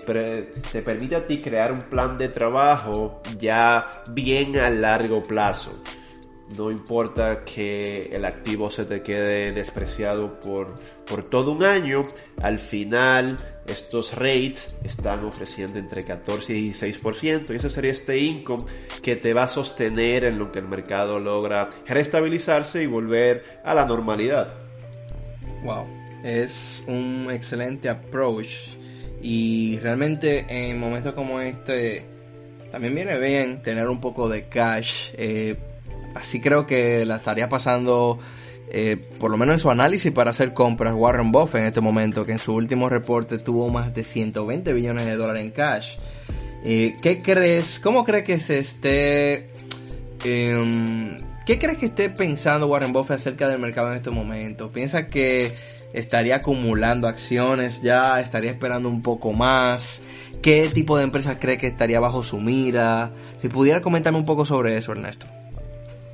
te 0.72 0.82
permite 0.82 1.17
a 1.17 1.27
ti 1.27 1.41
crear 1.41 1.74
un 1.74 1.82
plan 1.82 2.17
de 2.17 2.29
trabajo 2.29 3.22
ya 3.38 4.03
bien 4.08 4.55
a 4.55 4.70
largo 4.70 5.22
plazo. 5.22 5.84
No 6.58 6.72
importa 6.72 7.44
que 7.44 8.03
el 8.05 8.24
activo 8.24 8.70
se 8.70 8.86
te 8.86 9.01
quede 9.01 9.51
despreciado 9.51 10.39
por, 10.39 10.75
por 11.05 11.29
todo 11.29 11.51
un 11.51 11.63
año, 11.63 12.08
al 12.41 12.60
final 12.60 13.36
estos 13.67 14.13
rates 14.13 14.74
están 14.84 15.25
ofreciendo 15.25 15.77
entre 15.77 16.03
14 16.03 16.55
y 16.55 16.70
16% 16.70 17.50
y 17.50 17.55
ese 17.55 17.70
sería 17.70 17.91
este 17.91 18.17
income 18.20 18.63
que 19.01 19.17
te 19.17 19.34
va 19.34 19.44
a 19.44 19.48
sostener 19.50 20.24
en 20.24 20.39
lo 20.39 20.53
que 20.53 20.60
el 20.60 20.70
mercado 20.70 21.20
logra 21.20 21.70
restabilizarse 21.86 22.82
y 22.82 22.86
volver 22.86 23.60
a 23.65 23.74
la 23.74 23.86
normalidad. 23.86 24.53
Wow, 25.63 25.86
es 26.24 26.82
un 26.88 27.27
excelente 27.29 27.89
approach 27.89 28.85
y 29.22 29.79
realmente 29.79 30.45
en 30.50 30.79
momentos 30.79 31.13
como 31.13 31.39
este 31.39 32.15
también 32.75 32.93
viene 32.93 33.17
bien 33.19 33.62
tener 33.62 33.88
un 33.88 34.01
poco 34.01 34.27
de 34.27 34.50
cash. 34.50 35.12
Eh, 35.13 35.55
así 36.13 36.41
creo 36.41 36.67
que 36.67 37.05
la 37.05 37.15
estaría 37.15 37.48
pasando, 37.48 38.19
eh, 38.69 38.98
por 39.17 39.31
lo 39.31 39.38
menos 39.38 39.53
en 39.53 39.60
su 39.60 39.72
análisis 39.72 40.12
para 40.12 40.31
hacer 40.31 40.53
compras, 40.53 40.93
Warren 40.93 41.31
Buffett 41.31 41.62
en 41.62 41.67
este 41.67 41.79
momento, 41.79 42.25
que 42.25 42.34
en 42.34 42.38
su 42.38 42.53
último 42.53 42.89
reporte 42.89 43.38
tuvo 43.38 43.69
más 43.69 43.93
de 43.93 44.03
120 44.03 44.74
billones 44.74 45.05
de 45.05 45.15
dólares 45.15 45.43
en 45.43 45.51
cash. 45.51 45.95
Eh, 46.65 46.98
¿Qué 47.01 47.22
crees? 47.22 47.79
¿Cómo 47.79 48.03
crees 48.03 48.25
que 48.25 48.41
se 48.41 48.57
esté... 48.57 49.51
Em, 50.25 51.15
¿Qué 51.45 51.60
crees 51.60 51.77
que 51.77 51.86
esté 51.86 52.10
pensando 52.10 52.67
Warren 52.67 52.91
Buffett 52.91 53.19
acerca 53.19 53.48
del 53.48 53.60
mercado 53.60 53.91
en 53.91 53.98
este 53.98 54.10
momento? 54.10 54.69
¿Piensa 54.72 55.07
que 55.07 55.53
estaría 55.95 56.37
acumulando 56.37 57.07
acciones 57.07 57.81
ya, 57.81 58.19
estaría 58.19 58.51
esperando 58.51 58.89
un 58.89 59.01
poco 59.01 59.33
más. 59.33 60.01
¿Qué 60.41 60.69
tipo 60.73 60.97
de 60.97 61.03
empresas 61.03 61.37
cree 61.39 61.57
que 61.57 61.67
estaría 61.67 61.99
bajo 61.99 62.21
su 62.21 62.37
mira? 62.37 63.11
Si 63.37 63.49
pudiera 63.49 63.81
comentarme 63.81 64.19
un 64.19 64.25
poco 64.25 64.45
sobre 64.45 64.77
eso, 64.77 64.91
Ernesto. 64.91 65.25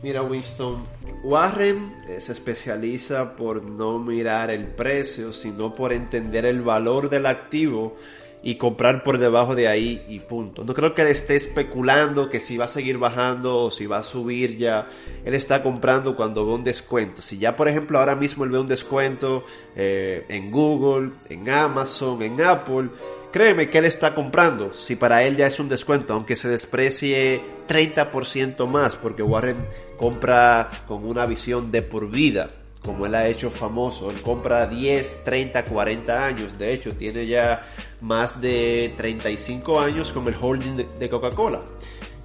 Mira, 0.03 0.23
Winston, 0.23 0.85
Warren 1.23 1.95
eh, 2.07 2.21
se 2.21 2.31
especializa 2.31 3.35
por 3.35 3.63
no 3.63 3.99
mirar 3.99 4.49
el 4.49 4.67
precio, 4.67 5.31
sino 5.31 5.73
por 5.73 5.93
entender 5.93 6.45
el 6.45 6.61
valor 6.61 7.09
del 7.09 7.25
activo 7.25 7.97
y 8.43 8.55
comprar 8.55 9.03
por 9.03 9.17
debajo 9.17 9.55
de 9.55 9.67
ahí 9.67 10.03
y 10.07 10.19
punto. 10.19 10.63
No 10.63 10.73
creo 10.73 10.95
que 10.95 11.03
él 11.03 11.09
esté 11.09 11.35
especulando 11.35 12.29
que 12.29 12.39
si 12.39 12.57
va 12.57 12.65
a 12.65 12.67
seguir 12.67 12.97
bajando 12.97 13.57
o 13.57 13.71
si 13.71 13.85
va 13.85 13.97
a 13.97 14.03
subir 14.03 14.57
ya. 14.57 14.87
Él 15.23 15.33
está 15.33 15.61
comprando 15.61 16.15
cuando 16.15 16.45
ve 16.45 16.53
un 16.53 16.63
descuento. 16.63 17.21
Si 17.21 17.37
ya 17.37 17.55
por 17.55 17.67
ejemplo 17.67 17.99
ahora 17.99 18.15
mismo 18.15 18.43
él 18.43 18.51
ve 18.51 18.59
un 18.59 18.67
descuento 18.67 19.43
eh, 19.75 20.25
en 20.29 20.49
Google, 20.49 21.11
en 21.29 21.49
Amazon, 21.49 22.21
en 22.23 22.41
Apple, 22.41 22.89
créeme 23.31 23.69
que 23.69 23.77
él 23.77 23.85
está 23.85 24.15
comprando. 24.15 24.73
Si 24.73 24.95
para 24.95 25.23
él 25.23 25.37
ya 25.37 25.45
es 25.45 25.59
un 25.59 25.69
descuento, 25.69 26.13
aunque 26.13 26.35
se 26.35 26.49
desprecie 26.49 27.41
30% 27.67 28.67
más, 28.67 28.95
porque 28.95 29.21
Warren 29.21 29.67
compra 29.97 30.69
con 30.87 31.05
una 31.05 31.27
visión 31.27 31.71
de 31.71 31.83
por 31.83 32.09
vida 32.09 32.49
como 32.83 33.05
él 33.05 33.15
ha 33.15 33.27
hecho 33.27 33.49
famoso. 33.49 34.09
Él 34.09 34.21
compra 34.21 34.67
10, 34.67 35.23
30, 35.23 35.63
40 35.65 36.25
años. 36.25 36.57
De 36.57 36.73
hecho, 36.73 36.93
tiene 36.93 37.27
ya 37.27 37.67
más 38.01 38.41
de 38.41 38.93
35 38.97 39.79
años 39.79 40.11
con 40.11 40.27
el 40.27 40.35
holding 40.39 40.77
de, 40.99 41.09
Coca-Cola. 41.09 41.61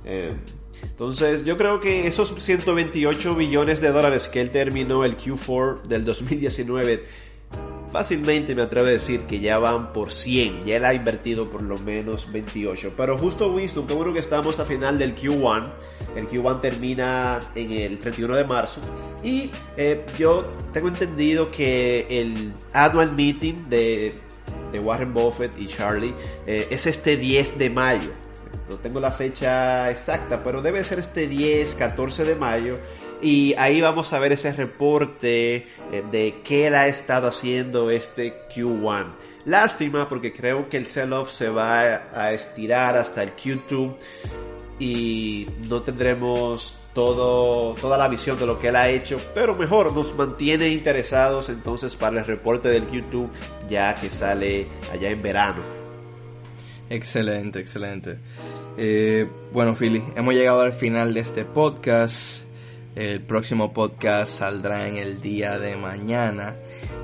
Eh, 0.05 0.35
entonces, 0.83 1.45
yo 1.45 1.59
creo 1.59 1.81
que 1.81 2.07
esos 2.07 2.35
128 2.37 3.35
billones 3.35 3.81
de 3.81 3.91
dólares 3.91 4.29
que 4.29 4.41
él 4.41 4.51
terminó 4.51 5.05
el 5.05 5.19
Q4 5.19 5.83
del 5.83 6.05
2019 6.05 7.05
fácilmente 7.97 8.55
me 8.55 8.61
atrevo 8.61 8.89
a 8.89 8.91
decir 8.91 9.23
que 9.23 9.41
ya 9.41 9.59
van 9.59 9.93
por 9.93 10.13
100. 10.13 10.65
Ya 10.65 10.77
él 10.77 10.85
ha 10.85 10.93
invertido 10.95 11.51
por 11.51 11.63
lo 11.63 11.79
menos 11.79 12.31
28. 12.31 12.93
Pero 12.97 13.17
justo 13.17 13.53
Winston, 13.53 13.87
qué 13.87 13.95
bueno 13.95 14.13
que 14.13 14.19
estamos 14.19 14.59
a 14.59 14.65
final 14.65 14.99
del 14.99 15.17
Q1. 15.17 15.73
El 16.17 16.29
Q1 16.29 16.61
termina 16.61 17.39
en 17.55 17.73
el 17.73 17.99
31 17.99 18.37
de 18.37 18.45
marzo. 18.45 18.81
Y 19.23 19.51
eh, 19.77 20.05
yo 20.19 20.51
tengo 20.73 20.89
entendido 20.89 21.51
que 21.51 22.07
el 22.09 22.53
annual 22.73 23.13
meeting 23.13 23.69
de, 23.69 24.15
Warren 24.83 25.15
Buffett 25.15 25.59
y 25.59 25.69
Charlie 25.69 26.13
eh, 26.47 26.69
es 26.71 26.87
este 26.87 27.17
10 27.17 27.59
de 27.59 27.71
mayo. 27.71 28.11
No 28.69 28.77
tengo 28.77 28.99
la 28.99 29.13
fecha 29.13 29.91
exacta, 29.91 30.43
pero 30.43 30.61
debe 30.61 30.83
ser 30.83 30.99
este 30.99 31.29
10, 31.29 31.75
14 31.77 32.25
de 32.25 32.35
mayo. 32.35 32.79
Y 33.23 33.55
ahí 33.55 33.81
vamos 33.81 34.13
a 34.13 34.19
ver 34.19 34.33
ese 34.33 34.53
reporte 34.53 35.57
eh, 35.57 36.05
de 36.11 36.41
qué 36.45 36.69
ha 36.69 36.87
estado 36.87 37.29
haciendo 37.29 37.91
este 37.91 38.47
Q1. 38.55 39.15
Lástima 39.45 40.09
porque 40.09 40.33
creo 40.33 40.69
que 40.69 40.77
el 40.77 40.87
sell-off 40.87 41.31
se 41.31 41.49
va 41.49 42.11
a 42.13 42.33
estirar 42.33 42.97
hasta 42.97 43.23
el 43.23 43.35
Q2 43.37 43.95
y 44.79 45.47
no 45.69 45.83
tendremos 45.83 46.79
todo, 46.95 47.75
toda 47.75 47.99
la 47.99 48.09
visión 48.09 48.39
de 48.39 48.47
lo 48.47 48.59
que 48.59 48.69
él 48.69 48.77
ha 48.77 48.89
hecho, 48.89 49.19
pero 49.35 49.55
mejor 49.55 49.93
nos 49.93 50.15
mantiene 50.15 50.69
interesados 50.69 51.49
entonces 51.49 51.95
para 51.97 52.21
el 52.21 52.27
reporte 52.27 52.69
del 52.69 52.89
Q2 52.89 53.29
ya 53.69 53.95
que 53.95 54.11
sale 54.11 54.67
allá 54.93 55.11
en 55.11 55.23
verano. 55.23 55.63
Excelente, 56.89 57.59
excelente. 57.59 58.19
Eh, 58.79 59.29
bueno, 59.53 59.75
Philly, 59.75 60.03
hemos 60.15 60.35
llegado 60.35 60.61
al 60.61 60.73
final 60.73 61.15
de 61.15 61.21
este 61.21 61.45
podcast. 61.45 62.46
El 62.97 63.21
próximo 63.21 63.75
podcast 63.75 64.39
saldrá 64.39 64.89
en 64.89 64.97
el 64.97 65.21
día 65.21 65.59
de 65.59 65.77
mañana. 65.77 66.57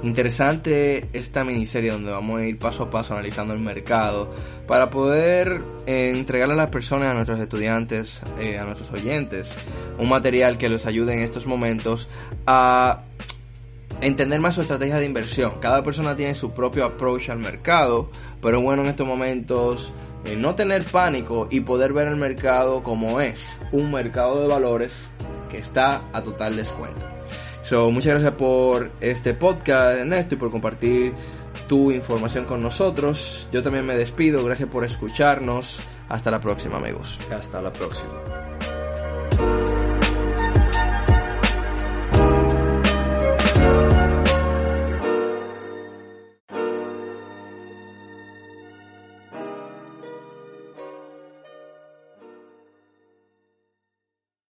Interesante 0.03 1.07
esta 1.13 1.45
miniserie 1.45 1.91
donde 1.91 2.11
vamos 2.11 2.41
a 2.41 2.47
ir 2.47 2.59
paso 2.59 2.85
a 2.85 2.91
paso 2.91 3.13
analizando 3.13 3.53
el 3.53 3.61
mercado 3.61 4.33
para 4.67 4.89
poder 4.89 5.63
eh, 5.85 6.11
entregarle 6.15 6.55
a 6.55 6.57
las 6.57 6.71
personas, 6.71 7.11
a 7.11 7.13
nuestros 7.13 7.39
estudiantes, 7.41 8.23
eh, 8.41 8.59
a 8.59 8.65
nuestros 8.65 8.91
oyentes, 8.91 9.53
un 9.99 10.09
material 10.09 10.57
que 10.57 10.71
les 10.71 10.87
ayude 10.87 11.13
en 11.13 11.19
estos 11.19 11.45
momentos 11.45 12.09
a 12.47 13.03
entender 14.01 14.41
más 14.41 14.55
su 14.55 14.63
estrategia 14.63 14.97
de 14.97 15.05
inversión. 15.05 15.61
Cada 15.61 15.83
persona 15.83 16.17
tiene 16.17 16.35
su 16.35 16.53
propio 16.53 16.87
approach 16.87 17.29
al 17.29 17.39
mercado, 17.39 18.11
pero 18.41 18.63
bueno 18.63 18.83
en 18.83 18.89
estos 18.89 19.07
momentos 19.07 19.93
eh, 20.25 20.37
no 20.37 20.55
tener 20.55 20.85
pánico 20.85 21.49
y 21.51 21.61
poder 21.61 21.93
ver 21.93 22.07
el 22.07 22.17
mercado 22.17 22.83
como 22.85 23.21
es, 23.21 23.59
un 23.73 23.91
mercado 23.91 24.41
de 24.41 24.47
valores 24.47 25.09
que 25.53 25.59
está 25.59 26.09
a 26.13 26.23
total 26.23 26.57
descuento. 26.57 27.07
So, 27.63 27.91
muchas 27.91 28.15
gracias 28.15 28.33
por 28.33 28.91
este 29.01 29.35
podcast, 29.35 29.99
Ernesto, 29.99 30.35
y 30.35 30.39
por 30.39 30.51
compartir 30.51 31.13
tu 31.69 31.93
información 31.93 32.47
con 32.47 32.63
nosotros. 32.63 33.47
Yo 33.53 33.63
también 33.63 33.85
me 33.87 33.95
despido. 33.95 34.43
Gracias 34.45 34.69
por 34.69 34.85
escucharnos. 34.85 35.83
Hasta 36.09 36.31
la 36.31 36.41
próxima, 36.41 36.79
amigos. 36.79 37.19
Hasta 37.31 37.61
la 37.61 37.73
próxima. 37.73 38.13